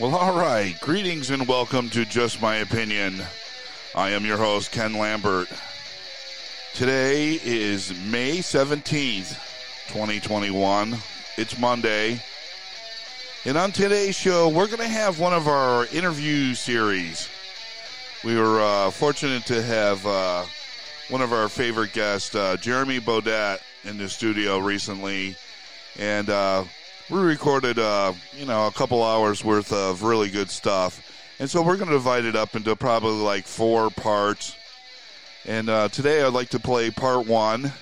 [0.00, 0.78] Well, all right.
[0.80, 3.20] Greetings and welcome to Just My Opinion.
[3.96, 5.48] I am your host, Ken Lambert.
[6.72, 9.30] Today is May 17th,
[9.88, 10.96] 2021.
[11.36, 12.22] It's Monday.
[13.44, 17.28] And on today's show, we're going to have one of our interview series.
[18.22, 20.44] We were uh, fortunate to have uh,
[21.08, 25.34] one of our favorite guests, uh, Jeremy Baudet, in the studio recently.
[25.98, 26.66] And uh,
[27.10, 31.02] we recorded, uh, you know, a couple hours worth of really good stuff.
[31.38, 34.54] And so we're going to divide it up into probably like four parts.
[35.46, 37.72] And uh, today I'd like to play part one,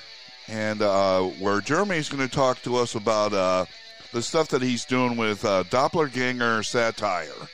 [0.46, 3.64] and uh, where Jeremy's going to talk to us about uh,
[4.12, 7.48] the stuff that he's doing with uh, Doppelganger satire.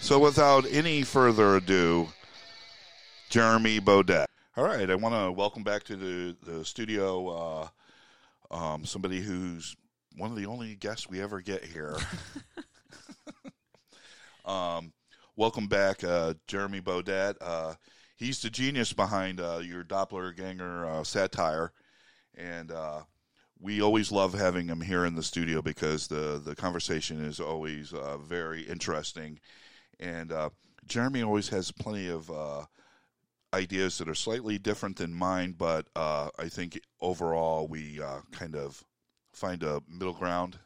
[0.00, 2.08] So without any further ado,
[3.28, 4.26] Jeremy Baudet.
[4.56, 7.68] All right, I want to welcome back to the, the studio uh,
[8.50, 9.76] um, somebody who's
[10.16, 11.96] one of the only guests we ever get here.
[14.44, 14.92] um,
[15.36, 17.36] welcome back, uh, Jeremy Baudet.
[17.40, 17.74] Uh,
[18.16, 21.72] he's the genius behind uh, your Doppelganger uh, satire,
[22.36, 23.02] and uh,
[23.58, 27.92] we always love having him here in the studio because the the conversation is always
[27.92, 29.38] uh, very interesting,
[29.98, 30.50] and uh,
[30.86, 32.64] Jeremy always has plenty of uh,
[33.52, 38.56] ideas that are slightly different than mine, but uh, I think overall we uh, kind
[38.56, 38.84] of
[39.32, 40.58] find a middle ground.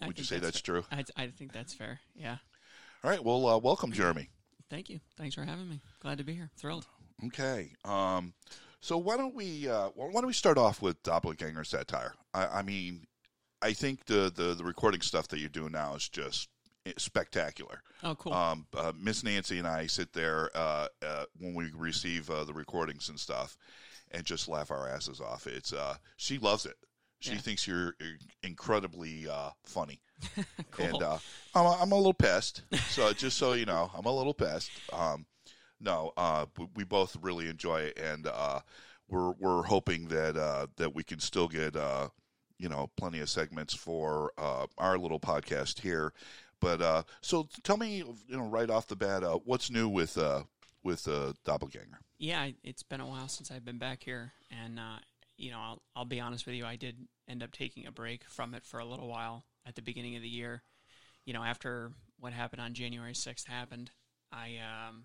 [0.00, 0.80] I Would you say that's fair.
[0.80, 0.84] true?
[0.90, 2.00] I, I think that's fair.
[2.14, 2.36] Yeah.
[3.04, 3.22] All right.
[3.22, 4.30] Well, uh, welcome, Jeremy.
[4.68, 5.00] Thank you.
[5.16, 5.80] Thanks for having me.
[6.00, 6.50] Glad to be here.
[6.56, 6.86] Thrilled.
[7.26, 7.72] Okay.
[7.84, 8.32] Um,
[8.80, 12.14] so why don't we uh, why don't we start off with doppelganger satire?
[12.34, 13.06] I, I mean,
[13.60, 16.48] I think the, the the recording stuff that you're doing now is just
[16.96, 17.82] spectacular.
[18.02, 18.32] Oh, cool.
[18.32, 22.52] Um, uh, Miss Nancy and I sit there uh, uh, when we receive uh, the
[22.52, 23.56] recordings and stuff,
[24.10, 25.46] and just laugh our asses off.
[25.46, 26.76] It's uh, she loves it.
[27.22, 27.38] She Yeah.
[27.38, 27.94] thinks you're
[28.42, 30.00] incredibly uh, funny,
[30.72, 30.86] cool.
[30.86, 31.18] and uh,
[31.54, 32.62] I'm, a, I'm a little pissed.
[32.90, 34.70] So just so you know, I'm a little pissed.
[34.92, 35.26] Um,
[35.80, 38.60] no, uh, we, we both really enjoy it, and uh,
[39.08, 42.08] we're we're hoping that uh, that we can still get uh,
[42.58, 46.12] you know plenty of segments for uh, our little podcast here.
[46.60, 50.16] But uh, so tell me, you know, right off the bat, uh, what's new with
[50.18, 50.42] uh,
[50.84, 51.98] with uh, Doppelganger?
[52.18, 54.98] yeah, it's been a while since I've been back here, and uh,
[55.36, 56.64] you know, I'll I'll be honest with you.
[56.64, 59.82] I did end up taking a break from it for a little while at the
[59.82, 60.62] beginning of the year.
[61.24, 63.90] You know, after what happened on January sixth happened,
[64.32, 65.04] I um,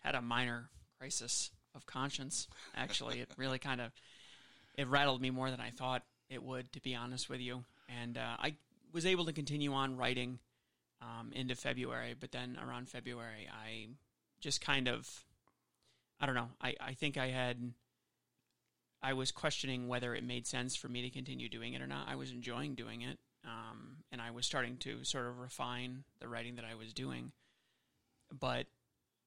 [0.00, 2.48] had a minor crisis of conscience.
[2.76, 3.92] Actually, it really kind of
[4.76, 7.64] it rattled me more than I thought it would, to be honest with you.
[7.88, 8.56] And uh, I
[8.92, 10.38] was able to continue on writing
[11.00, 13.88] um, into February, but then around February, I
[14.40, 15.08] just kind of,
[16.20, 16.50] I don't know.
[16.60, 17.72] I, I think I had,
[19.02, 22.08] I was questioning whether it made sense for me to continue doing it or not.
[22.08, 26.28] I was enjoying doing it, um, and I was starting to sort of refine the
[26.28, 27.32] writing that I was doing,
[28.38, 28.66] but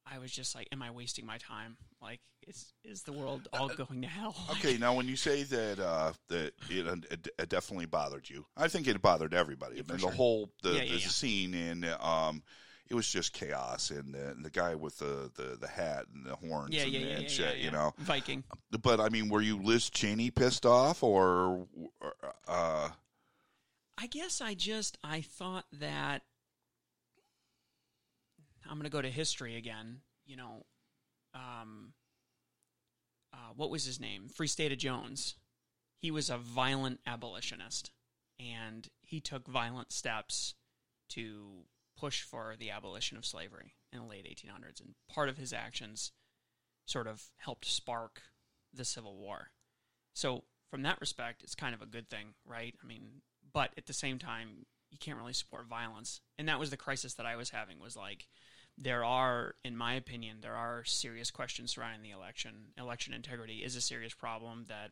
[0.05, 1.77] I was just like, "Am I wasting my time?
[2.01, 5.79] Like, is is the world all going to hell?" Okay, now when you say that
[5.79, 9.77] uh, that it, it, it definitely bothered you, I think it bothered everybody.
[9.77, 10.11] Yeah, I mean, the sure.
[10.11, 11.07] whole the, Yeah, the yeah, yeah.
[11.07, 12.43] scene in um,
[12.91, 16.35] it was just chaos, and the, the guy with the, the, the hat and the
[16.35, 17.94] horns yeah, and, yeah, yeah, and shit, you know.
[18.00, 18.44] Viking.
[18.81, 21.68] But I mean, were you Liz Cheney pissed off, or
[22.50, 22.90] uh,
[23.97, 26.24] I guess I just I thought that
[28.66, 30.02] I'm going to go to history again.
[30.25, 30.66] You know,
[31.34, 31.94] um,
[33.34, 34.28] uh, what was his name?
[34.28, 35.35] Free State of Jones.
[35.97, 37.91] He was a violent abolitionist,
[38.38, 40.56] and he took violent steps
[41.12, 41.63] to
[42.01, 44.81] push for the abolition of slavery in the late 1800s.
[44.81, 46.12] And part of his actions
[46.88, 48.23] sort of helped spark
[48.73, 49.51] the Civil War.
[50.16, 52.73] So, from that respect, it's kind of a good thing, right?
[52.81, 53.22] I mean,
[53.53, 56.22] but at the same time, you can't really support violence.
[56.40, 58.28] And that was the crisis that I was having was like
[58.78, 62.72] there are in my opinion there are serious questions surrounding the election.
[62.79, 64.91] Election integrity is a serious problem that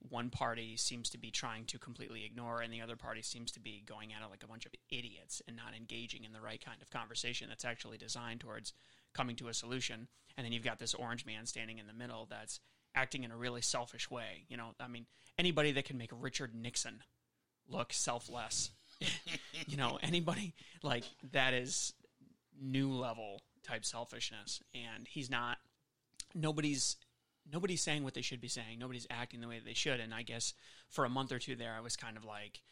[0.00, 3.60] one party seems to be trying to completely ignore and the other party seems to
[3.60, 6.64] be going at it like a bunch of idiots and not engaging in the right
[6.64, 8.72] kind of conversation that's actually designed towards
[9.12, 10.08] coming to a solution.
[10.36, 12.60] And then you've got this orange man standing in the middle that's
[12.94, 14.44] acting in a really selfish way.
[14.48, 15.06] You know, I mean,
[15.38, 17.02] anybody that can make Richard Nixon
[17.68, 18.70] look selfless,
[19.66, 21.92] you know, anybody like that is
[22.60, 24.62] new level type selfishness.
[24.74, 25.58] And he's not,
[26.34, 26.96] nobody's,
[27.52, 28.78] nobody's saying what they should be saying.
[28.78, 30.00] Nobody's acting the way they should.
[30.00, 30.54] And I guess
[30.88, 32.62] for a month or two there, I was kind of like,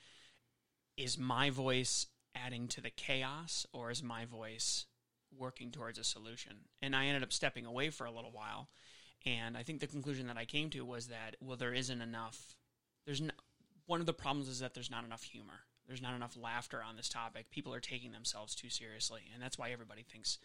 [0.96, 4.86] is my voice adding to the chaos or is my voice
[5.36, 6.52] working towards a solution?
[6.82, 8.68] And I ended up stepping away for a little while.
[9.24, 12.56] And I think the conclusion that I came to was that, well, there isn't enough.
[13.04, 13.30] There's no,
[13.86, 15.60] one of the problems is that there's not enough humor.
[15.86, 17.50] there's not enough laughter on this topic.
[17.50, 20.38] People are taking themselves too seriously, and that's why everybody thinks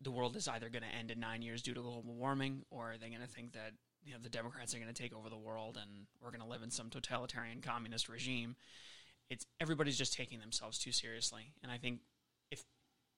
[0.00, 2.92] the world is either going to end in nine years due to global warming, or
[2.92, 3.72] are they're going to think that
[4.04, 6.48] you know the Democrats are going to take over the world and we're going to
[6.48, 8.56] live in some totalitarian communist regime.
[9.28, 12.00] It's everybody's just taking themselves too seriously, and I think
[12.50, 12.64] if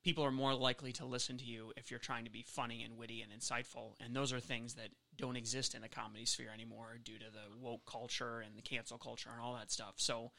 [0.04, 2.96] people are more likely to listen to you if you're trying to be funny and
[2.96, 6.98] witty and insightful, and those are things that don't exist in the comedy sphere anymore
[7.02, 9.94] due to the woke culture and the cancel culture and all that stuff.
[9.96, 10.32] So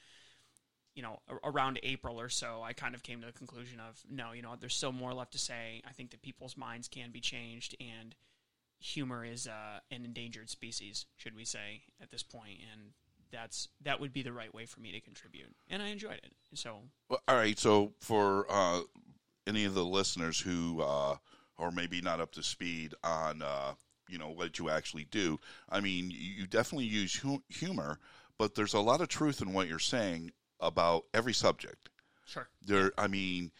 [0.96, 4.32] you know, around April or so, I kind of came to the conclusion of no,
[4.32, 5.82] you know, there's still more left to say.
[5.88, 8.16] I think that people's minds can be changed, and
[8.80, 12.92] humor is uh, an endangered species, should we say, at this point, and
[13.32, 16.34] that's that would be the right way for me to contribute, and I enjoyed it.
[16.54, 17.58] So, well, all right.
[17.58, 18.82] So, for uh,
[19.48, 21.16] any of the listeners who uh,
[21.58, 23.74] are maybe not up to speed on, uh,
[24.08, 27.98] you know, what you actually do, I mean, you definitely use hu- humor,
[28.38, 30.32] but there's a lot of truth in what you're saying
[30.64, 31.90] about every subject.
[32.26, 32.48] Sure.
[32.66, 33.52] There, I mean,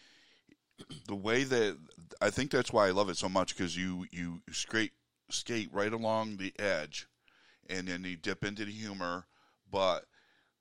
[1.06, 1.78] the way that
[2.20, 4.92] I think that's why I love it so much because you you skate
[5.30, 7.06] skate right along the edge,
[7.68, 9.26] and then you dip into the humor.
[9.70, 10.06] But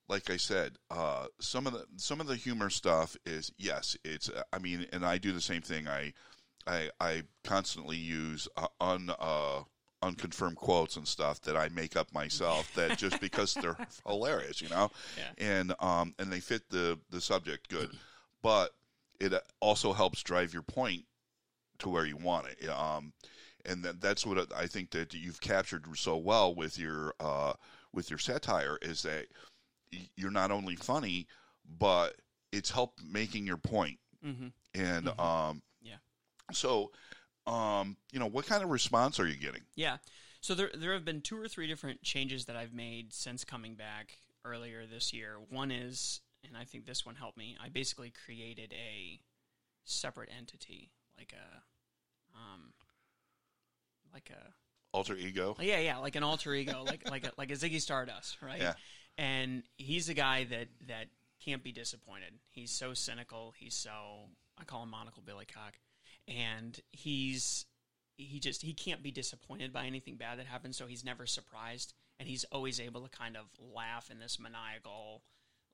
[0.10, 4.30] like I said, uh, some of the some of the humor stuff is yes, it's.
[4.52, 5.88] I mean, and I do the same thing.
[5.88, 6.14] I
[6.68, 9.12] I, I constantly use uh, un.
[9.20, 9.64] Uh,
[10.04, 14.70] unconfirmed quotes and stuff that I make up myself that just because they're hilarious, you
[14.70, 15.60] know, yeah.
[15.60, 17.90] and um and they fit the the subject good,
[18.42, 18.72] but
[19.20, 21.06] it also helps drive your point
[21.80, 22.70] to where you want it.
[22.70, 23.14] Um,
[23.66, 27.54] and that, that's what I think that you've captured so well with your uh
[27.94, 29.28] with your satire is that
[30.16, 31.28] you're not only funny,
[31.80, 32.16] but
[32.52, 34.00] it's helped making your point.
[34.26, 34.48] Mm-hmm.
[34.76, 35.20] And mm-hmm.
[35.20, 35.98] um, yeah,
[36.52, 36.92] so
[37.46, 39.62] um, you know, what kind of response are you getting?
[39.76, 39.98] Yeah.
[40.42, 43.76] So there there have been two or three different changes that I've made since coming
[43.76, 45.38] back earlier this year.
[45.50, 47.58] One is, and I think this one helped me.
[47.64, 49.20] I basically created a
[49.86, 52.74] separate entity, like a, um,
[54.14, 54.54] like a
[54.92, 55.56] alter ego.
[55.60, 58.62] Yeah, yeah, like an alter ego, like like a, like a Ziggy Stardust, right?
[58.62, 58.74] Yeah.
[59.18, 61.08] And he's a guy that that
[61.44, 62.34] can't be disappointed.
[62.52, 63.54] He's so cynical.
[63.58, 63.92] He's so
[64.58, 65.74] I call him Monocle Billy Cock
[66.28, 67.66] and he's
[68.18, 71.94] he just he can't be disappointed by anything bad that happens so he's never surprised
[72.20, 75.24] and he's always able to kind of laugh in this maniacal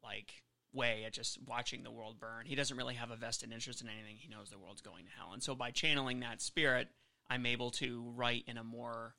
[0.04, 0.44] like
[0.74, 2.46] way at just watching the world burn.
[2.46, 4.16] He doesn't really have a vested interest in anything.
[4.18, 5.32] He knows the world's going to hell.
[5.34, 6.88] And so by channeling that spirit
[7.30, 9.16] i'm able to write in a more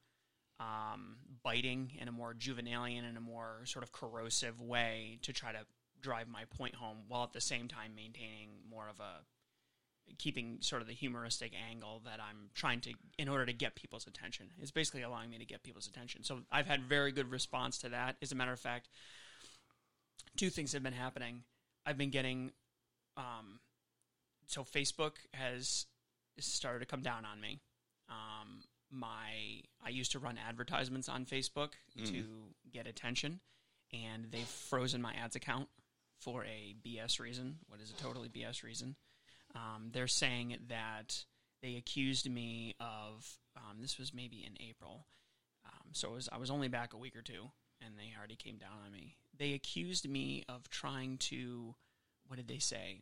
[0.58, 5.52] um, biting in a more Juvenalian and a more sort of corrosive way to try
[5.52, 5.60] to
[6.02, 9.24] drive my point home while at the same time maintaining more of a
[10.18, 14.06] keeping sort of the humoristic angle that I'm trying to in order to get people's
[14.06, 14.46] attention.
[14.60, 16.24] It's basically allowing me to get people's attention.
[16.24, 18.16] So I've had very good response to that.
[18.22, 18.88] As a matter of fact,
[20.36, 21.42] two things have been happening.
[21.86, 22.52] I've been getting
[23.16, 23.60] um,
[24.46, 25.86] so Facebook has
[26.38, 27.60] started to come down on me.
[28.08, 32.06] Um, my I used to run advertisements on Facebook mm.
[32.06, 32.24] to
[32.72, 33.40] get attention,
[33.92, 35.68] and they've frozen my ads account
[36.18, 37.58] for a BS reason.
[37.68, 38.96] What is a totally BS reason?
[39.54, 41.24] Um, they're saying that
[41.62, 45.06] they accused me of um, this was maybe in April,
[45.64, 47.50] um, so was, I was only back a week or two,
[47.84, 49.16] and they already came down on me.
[49.36, 51.74] They accused me of trying to,
[52.26, 53.00] what did they say?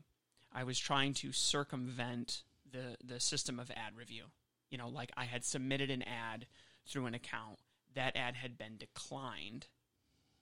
[0.52, 4.24] I was trying to circumvent the the system of ad review.
[4.70, 6.46] You know, like I had submitted an ad
[6.86, 7.58] through an account.
[7.94, 9.66] That ad had been declined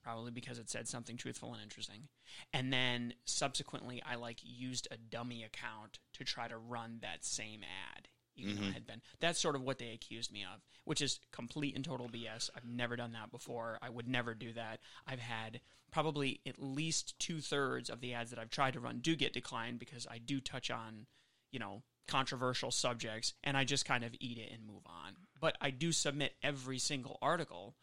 [0.06, 2.06] probably because it said something truthful and interesting.
[2.52, 7.62] And then subsequently, I like used a dummy account to try to run that same
[7.64, 8.62] ad, even mm-hmm.
[8.62, 9.02] though it had been.
[9.18, 12.50] That's sort of what they accused me of, which is complete and total BS.
[12.56, 13.78] I've never done that before.
[13.82, 14.78] I would never do that.
[15.08, 15.60] I've had
[15.90, 19.32] probably at least two thirds of the ads that I've tried to run do get
[19.32, 21.06] declined because I do touch on,
[21.50, 25.16] you know, controversial subjects and I just kind of eat it and move on.
[25.40, 27.74] But I do submit every single article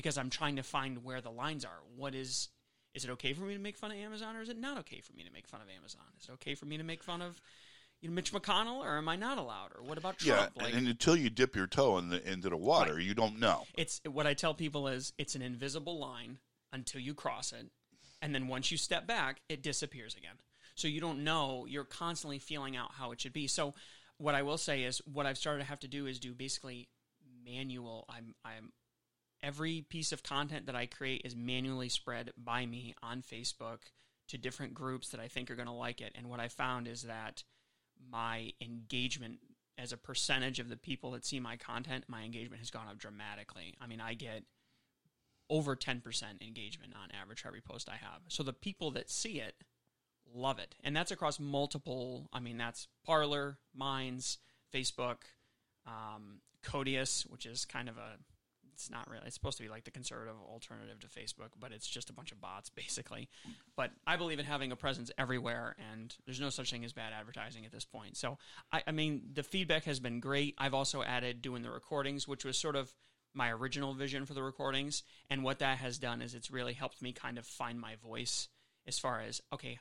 [0.00, 1.82] because I'm trying to find where the lines are.
[1.94, 2.48] What is
[2.94, 5.02] is it okay for me to make fun of Amazon or is it not okay
[5.02, 6.00] for me to make fun of Amazon?
[6.18, 7.38] Is it okay for me to make fun of
[8.00, 9.72] you know Mitch McConnell or am I not allowed?
[9.76, 10.52] Or what about Trump?
[10.56, 13.04] Yeah, like, and until you dip your toe in the, into the water, right.
[13.04, 13.64] you don't know.
[13.76, 16.38] It's what I tell people is it's an invisible line
[16.72, 17.66] until you cross it,
[18.22, 20.36] and then once you step back, it disappears again.
[20.76, 21.66] So you don't know.
[21.68, 23.48] You're constantly feeling out how it should be.
[23.48, 23.74] So
[24.16, 26.88] what I will say is what I've started to have to do is do basically
[27.44, 28.06] manual.
[28.08, 28.72] I'm I'm
[29.42, 33.78] every piece of content that I create is manually spread by me on Facebook
[34.28, 36.12] to different groups that I think are going to like it.
[36.14, 37.42] And what I found is that
[38.10, 39.38] my engagement
[39.76, 42.98] as a percentage of the people that see my content, my engagement has gone up
[42.98, 43.74] dramatically.
[43.80, 44.44] I mean, I get
[45.48, 46.02] over 10%
[46.40, 48.20] engagement on average every post I have.
[48.28, 49.54] So the people that see it
[50.32, 50.76] love it.
[50.84, 54.38] And that's across multiple, I mean, that's Parler, Minds,
[54.72, 55.16] Facebook,
[55.86, 58.18] um, Codius, which is kind of a,
[58.80, 61.86] it's not really, it's supposed to be like the conservative alternative to Facebook, but it's
[61.86, 63.28] just a bunch of bots basically.
[63.76, 67.12] But I believe in having a presence everywhere, and there's no such thing as bad
[67.12, 68.16] advertising at this point.
[68.16, 68.38] So,
[68.72, 70.54] I, I mean, the feedback has been great.
[70.58, 72.92] I've also added doing the recordings, which was sort of
[73.34, 75.02] my original vision for the recordings.
[75.28, 78.48] And what that has done is it's really helped me kind of find my voice
[78.86, 79.78] as far as, okay,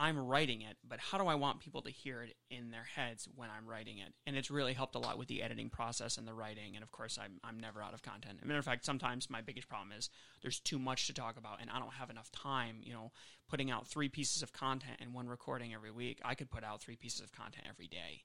[0.00, 3.28] I'm writing it, but how do I want people to hear it in their heads
[3.34, 4.14] when I'm writing it?
[4.26, 6.76] And it's really helped a lot with the editing process and the writing.
[6.76, 8.38] And of course, I'm, I'm never out of content.
[8.38, 10.08] As a matter of fact, sometimes my biggest problem is
[10.40, 13.10] there's too much to talk about and I don't have enough time, you know,
[13.48, 16.20] putting out three pieces of content and one recording every week.
[16.24, 18.22] I could put out three pieces of content every day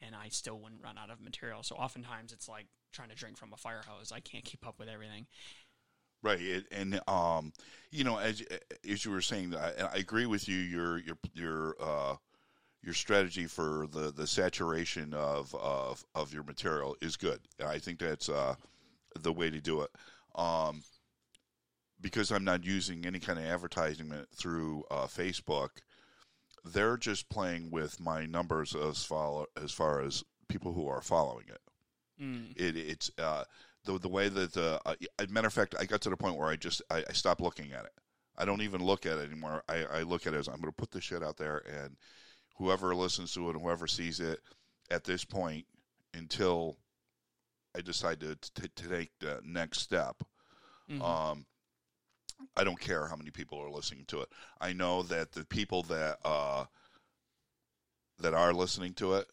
[0.00, 1.62] and I still wouldn't run out of material.
[1.62, 4.10] So oftentimes it's like trying to drink from a fire hose.
[4.10, 5.26] I can't keep up with everything.
[6.22, 7.52] Right, and um,
[7.90, 8.42] you know, as
[8.88, 10.58] as you were saying, I, I agree with you.
[10.58, 12.16] Your your your uh,
[12.82, 17.40] your strategy for the, the saturation of, of of your material is good.
[17.64, 18.54] I think that's uh,
[19.18, 19.90] the way to do it.
[20.34, 20.82] Um,
[22.00, 25.68] because I'm not using any kind of advertising through uh, Facebook,
[26.64, 31.46] they're just playing with my numbers as far as far as people who are following
[31.48, 31.60] it.
[32.22, 32.52] Mm.
[32.56, 33.44] It it's uh,
[33.92, 34.94] the the way that the uh,
[35.28, 37.72] matter of fact, I got to the point where I just I, I stopped looking
[37.72, 37.92] at it.
[38.38, 39.62] I don't even look at it anymore.
[39.68, 41.96] I, I look at it as I'm going to put this shit out there, and
[42.56, 44.40] whoever listens to it and whoever sees it
[44.90, 45.66] at this point
[46.14, 46.78] until
[47.76, 50.16] I decide to to, to take the next step.
[50.90, 51.02] Mhm.
[51.02, 51.46] Um,
[52.56, 54.28] I don't care how many people are listening to it.
[54.60, 56.64] I know that the people that uh,
[58.18, 59.26] that are listening to it,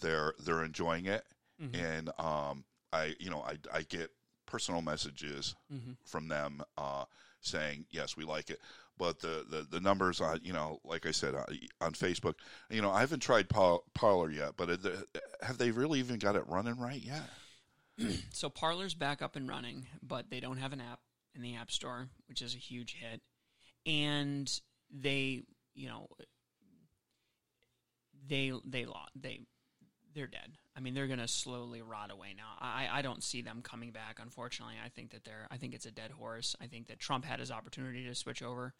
[0.00, 1.24] they're they're enjoying it,
[1.60, 1.74] Mhm.
[1.74, 4.10] and um, I you know I I get
[4.46, 5.96] personal messages Mhm.
[6.04, 7.04] from them uh,
[7.40, 8.60] saying yes we like it.
[8.96, 11.34] But the, the, the numbers on you know like I said
[11.80, 12.34] on Facebook
[12.70, 14.68] you know I haven't tried Par- Parler yet but
[15.42, 17.28] have they really even got it running right yet?
[18.32, 21.00] So Parler's back up and running, but they don't have an app
[21.34, 23.20] in the App Store, which is a huge hit.
[23.86, 24.48] And
[24.88, 25.42] they,
[25.74, 26.06] you know,
[28.28, 28.84] they they
[29.20, 29.40] they
[30.14, 30.52] they're dead.
[30.76, 32.56] I mean, they're going to slowly rot away now.
[32.60, 34.18] I I don't see them coming back.
[34.20, 36.56] Unfortunately, I think that they're I think it's a dead horse.
[36.60, 38.74] I think that Trump had his opportunity to switch over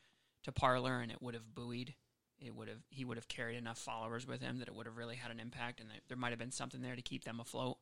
[0.44, 1.94] to Parler, and it would have buoyed.
[2.40, 4.97] It would have he would have carried enough followers with him that it would have
[4.97, 7.78] really had an impact, and there might have been something there to keep them afloat.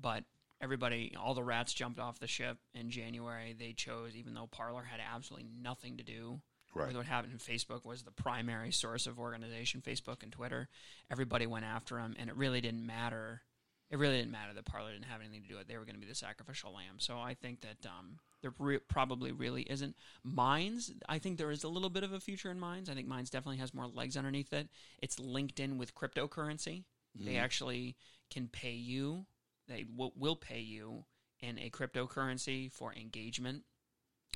[0.00, 0.24] But
[0.60, 3.54] everybody, all the rats jumped off the ship in January.
[3.56, 6.40] They chose, even though Parler had absolutely nothing to do
[6.74, 6.88] Right.
[6.88, 10.68] with what happened in Facebook was the primary source of organization, Facebook and Twitter.
[11.10, 13.42] Everybody went after him, and it really didn't matter.
[13.90, 15.68] It really didn't matter that Parler didn't have anything to do with it.
[15.68, 16.96] They were going to be the sacrificial lamb.
[16.96, 19.94] So I think that um, there re- probably really isn't.
[20.24, 22.88] Minds, I think there is a little bit of a future in Minds.
[22.88, 24.68] I think Minds definitely has more legs underneath it.
[25.02, 26.84] It's linked in with cryptocurrency.
[27.14, 27.96] They actually
[28.30, 29.26] can pay you.
[29.68, 31.04] They w- will pay you
[31.40, 33.64] in a cryptocurrency for engagement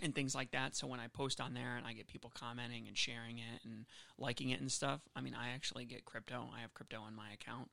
[0.02, 0.76] and things like that.
[0.76, 3.86] So when I post on there and I get people commenting and sharing it and
[4.18, 6.48] liking it and stuff, I mean, I actually get crypto.
[6.54, 7.68] I have crypto on my account.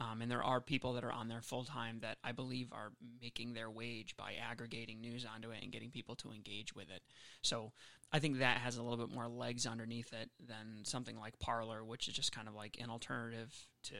[0.00, 2.92] Um, and there are people that are on there full time that I believe are
[3.20, 7.02] making their wage by aggregating news onto it and getting people to engage with it.
[7.42, 7.72] So
[8.10, 11.84] I think that has a little bit more legs underneath it than something like Parler,
[11.84, 13.94] which is just kind of like an alternative to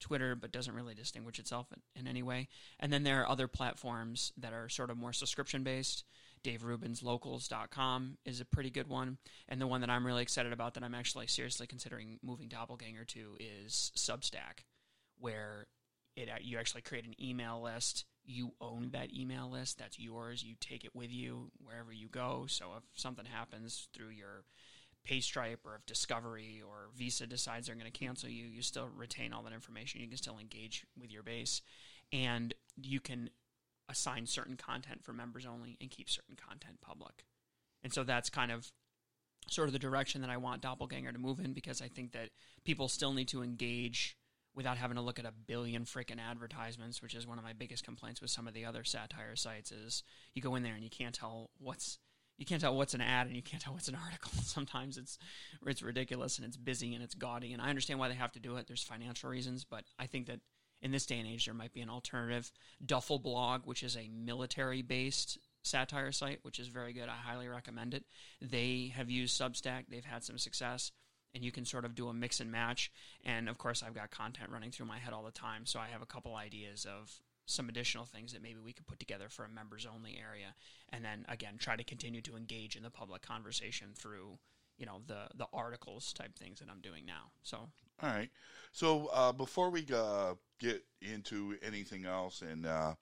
[0.00, 2.48] Twitter, but doesn't really distinguish itself in, in any way.
[2.80, 6.04] And then there are other platforms that are sort of more subscription based.
[6.42, 9.18] Dave Rubin's locals.com is a pretty good one.
[9.48, 13.04] And the one that I'm really excited about that I'm actually seriously considering moving Doppelganger
[13.04, 14.64] to is Substack,
[15.18, 15.66] where
[16.16, 18.04] it uh, you actually create an email list.
[18.24, 19.78] You own that email list.
[19.78, 20.44] That's yours.
[20.44, 22.44] You take it with you wherever you go.
[22.48, 24.44] So if something happens through your
[25.08, 29.32] Paystripe or if Discovery or Visa decides they're going to cancel you, you still retain
[29.32, 30.00] all that information.
[30.00, 31.62] You can still engage with your base.
[32.12, 33.30] And you can
[33.88, 37.24] assign certain content for members only and keep certain content public.
[37.82, 38.70] And so that's kind of
[39.48, 42.30] sort of the direction that I want Doppelganger to move in because I think that
[42.64, 44.16] people still need to engage
[44.54, 47.84] without having to look at a billion freaking advertisements, which is one of my biggest
[47.84, 50.02] complaints with some of the other satire sites is
[50.34, 51.98] you go in there and you can't tell what's
[52.38, 54.32] you can't tell what's an ad and you can't tell what's an article.
[54.42, 55.18] Sometimes it's
[55.66, 58.40] it's ridiculous and it's busy and it's gaudy and I understand why they have to
[58.40, 58.66] do it.
[58.66, 60.40] There's financial reasons, but I think that
[60.82, 62.50] in this day and age there might be an alternative.
[62.84, 67.08] Duffel Blog, which is a military based satire site, which is very good.
[67.08, 68.04] I highly recommend it.
[68.40, 69.84] They have used Substack.
[69.88, 70.90] They've had some success
[71.34, 72.92] and you can sort of do a mix and match.
[73.24, 75.86] And of course, I've got content running through my head all the time, so I
[75.86, 77.10] have a couple ideas of
[77.46, 80.54] some additional things that maybe we could put together for a members only area.
[80.90, 84.38] And then again, try to continue to engage in the public conversation through,
[84.78, 87.30] you know the the articles type things that I'm doing now.
[87.42, 87.68] So
[88.02, 88.30] All right.
[88.72, 92.94] So uh, before we uh, get into anything else and uh,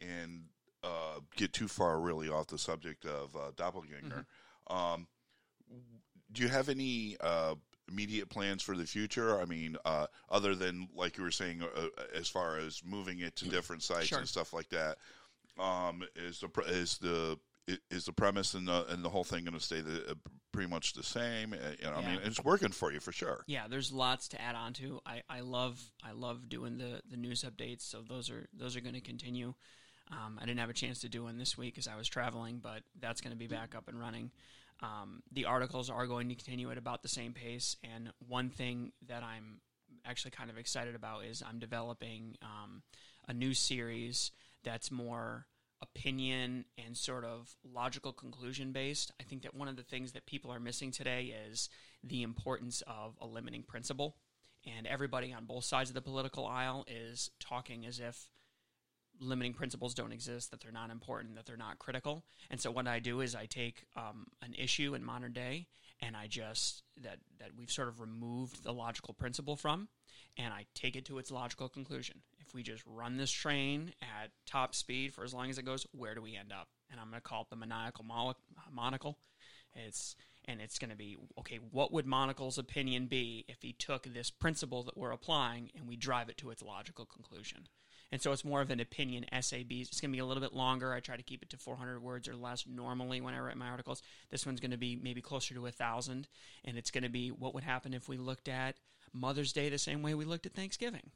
[0.00, 0.44] and
[0.82, 4.26] uh, get too far really off the subject of uh, doppelganger,
[4.68, 5.06] um,
[6.32, 7.54] do you have any uh,
[7.88, 9.40] immediate plans for the future?
[9.40, 13.36] I mean, uh, other than like you were saying, uh, as far as moving it
[13.36, 14.18] to different sites Sure.
[14.18, 14.98] and stuff like that,
[15.58, 17.38] um, is the is the
[17.90, 20.16] is the premise and the and the whole thing going to stay the,
[20.54, 21.52] pretty much the same?
[21.52, 23.44] Uh, you know, I mean, it's working for you for sure.
[23.46, 25.00] yeah, there's lots to add on to.
[25.04, 27.82] I, I love I love doing the the news updates.
[27.82, 29.54] So those are those are going to continue.
[30.10, 32.60] Um, I didn't have a chance to do one this week because I was traveling,
[32.62, 34.30] but that's going to be back up and running.
[34.82, 37.76] Um, the articles are going to continue at about the same pace.
[37.82, 39.60] And one thing that I'm
[40.04, 42.82] actually kind of excited about is I'm developing um,
[43.26, 44.30] a new series
[44.62, 45.46] that's more
[45.84, 49.12] opinion and sort of logical conclusion based.
[49.20, 51.68] I think that one of the things that people are missing today is
[52.02, 54.16] the importance of a limiting principle.
[54.66, 58.30] And everybody on both sides of the political aisle is talking as if
[59.20, 62.24] limiting principles don't exist, that they're not important, that they're not critical.
[62.50, 65.68] And so what I do is I take um, an issue in modern day
[66.00, 69.88] and I just that that we've sort of removed the logical principle from,
[70.36, 72.22] and I take it to its logical conclusion.
[72.46, 75.86] If we just run this train at top speed for as long as it goes,
[75.92, 76.68] where do we end up?
[76.90, 79.18] And I'm going to call it the maniacal mole- uh, monocle.
[79.74, 80.14] It's
[80.46, 81.58] and it's going to be okay.
[81.70, 85.96] What would Monocle's opinion be if he took this principle that we're applying and we
[85.96, 87.66] drive it to its logical conclusion?
[88.12, 89.66] And so it's more of an opinion essay.
[89.68, 90.92] It's going to be a little bit longer.
[90.92, 93.68] I try to keep it to 400 words or less normally when I write my
[93.68, 94.02] articles.
[94.30, 96.28] This one's going to be maybe closer to a thousand,
[96.64, 98.76] and it's going to be what would happen if we looked at
[99.12, 101.10] Mother's Day the same way we looked at Thanksgiving.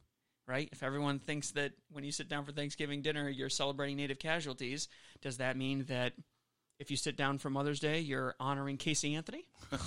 [0.49, 0.69] Right?
[0.73, 4.89] If everyone thinks that when you sit down for Thanksgiving dinner, you're celebrating Native casualties,
[5.21, 6.15] does that mean that
[6.79, 9.45] if you sit down for Mother's Day, you're honoring Casey Anthony?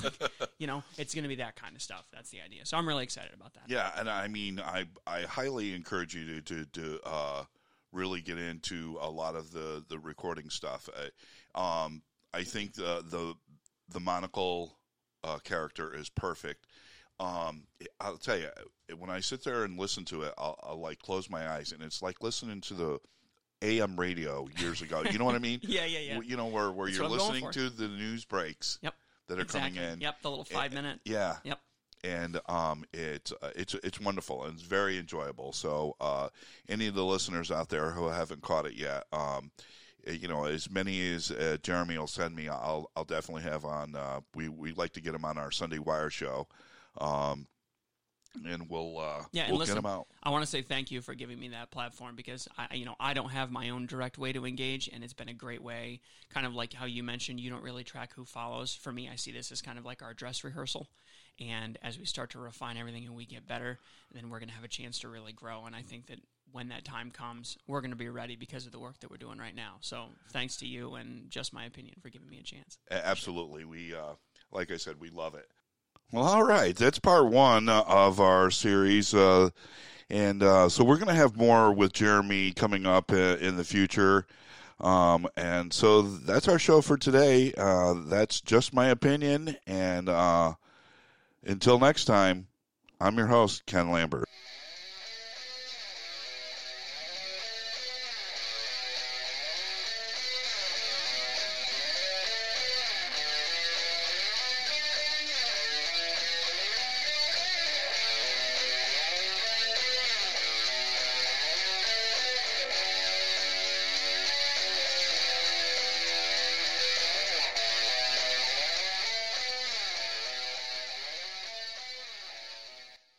[0.59, 2.05] you know, it's going to be that kind of stuff.
[2.13, 2.65] That's the idea.
[2.65, 3.63] So I'm really excited about that.
[3.67, 7.43] Yeah, and I mean, I I highly encourage you to to, to uh,
[7.91, 10.89] really get into a lot of the the recording stuff.
[11.55, 12.01] Uh, um,
[12.33, 13.35] I think the the
[13.89, 14.77] the monocle
[15.23, 16.67] uh, character is perfect.
[17.21, 17.63] Um,
[17.99, 18.49] I'll tell you,
[18.97, 21.83] when I sit there and listen to it, I'll, I'll like close my eyes, and
[21.83, 22.99] it's like listening to the
[23.61, 25.03] AM radio years ago.
[25.09, 25.59] You know what I mean?
[25.63, 26.19] Yeah, yeah, yeah.
[26.21, 28.95] You know where where That's you're what I'm going listening to the news breaks Yep.
[29.27, 29.77] that are exactly.
[29.77, 30.01] coming in.
[30.01, 30.99] Yep, the little five minute.
[31.05, 31.59] Yeah, Yep.
[32.03, 35.53] and um, it's uh, it's it's wonderful and it's very enjoyable.
[35.53, 36.29] So, uh,
[36.67, 39.51] any of the listeners out there who haven't caught it yet, um,
[40.07, 43.63] eh, you know, as many as uh, Jeremy will send me, I'll I'll definitely have
[43.63, 43.95] on.
[43.95, 46.47] Uh, we we like to get him on our Sunday Wire show,
[46.97, 47.47] um,
[48.45, 50.07] and we'll uh, Yeah, we'll listen, get them out.
[50.23, 52.95] I want to say thank you for giving me that platform because I, you know,
[52.99, 56.01] I don't have my own direct way to engage, and it's been a great way.
[56.29, 58.73] Kind of like how you mentioned, you don't really track who follows.
[58.73, 60.87] For me, I see this as kind of like our dress rehearsal,
[61.39, 63.79] and as we start to refine everything and we get better,
[64.13, 65.65] then we're going to have a chance to really grow.
[65.65, 66.19] And I think that
[66.51, 69.17] when that time comes, we're going to be ready because of the work that we're
[69.17, 69.75] doing right now.
[69.81, 72.77] So thanks to you and just my opinion for giving me a chance.
[72.89, 74.13] Absolutely, we uh,
[74.51, 75.47] like I said, we love it.
[76.13, 79.51] Well, all right, that's part one uh, of our series, uh,
[80.09, 83.63] and uh, so we're going to have more with Jeremy coming up uh, in the
[83.63, 84.27] future.
[84.81, 87.53] Um, and so that's our show for today.
[87.57, 90.55] Uh, that's just my opinion, and uh,
[91.45, 92.47] until next time,
[92.99, 94.27] I'm your host Ken Lambert.